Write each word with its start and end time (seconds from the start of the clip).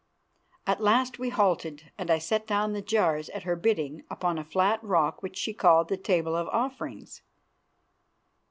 At 0.65 0.81
last 0.81 1.19
we 1.19 1.29
halted, 1.29 1.91
and 1.95 2.09
I 2.09 2.17
set 2.17 2.47
down 2.47 2.73
the 2.73 2.81
jars 2.81 3.29
at 3.29 3.43
her 3.43 3.55
bidding 3.55 4.03
upon 4.09 4.39
a 4.39 4.43
flat 4.43 4.83
rock 4.83 5.21
which 5.21 5.37
she 5.37 5.53
called 5.53 5.89
the 5.89 5.95
Table 5.95 6.35
of 6.35 6.47
Offerings. 6.47 7.21